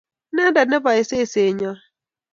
[0.31, 1.71] Inendet nebae seset nyo